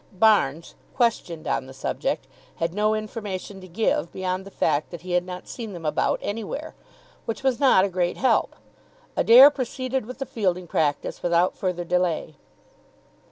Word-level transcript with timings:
Barnes, 0.11 0.73
questioned 0.95 1.47
on 1.47 1.67
the 1.67 1.75
subject, 1.75 2.25
had 2.55 2.73
no 2.73 2.95
information 2.95 3.61
to 3.61 3.67
give, 3.67 4.11
beyond 4.11 4.45
the 4.45 4.49
fact 4.49 4.89
that 4.89 5.01
he 5.01 5.11
had 5.11 5.23
not 5.23 5.47
seen 5.47 5.73
them 5.73 5.85
about 5.85 6.17
anywhere. 6.23 6.73
Which 7.25 7.43
was 7.43 7.59
not 7.59 7.85
a 7.85 7.87
great 7.87 8.17
help. 8.17 8.55
Adair 9.15 9.51
proceeded 9.51 10.07
with 10.07 10.17
the 10.17 10.25
fielding 10.25 10.65
practice 10.65 11.21
without 11.21 11.55
further 11.55 11.83
delay. 11.83 12.33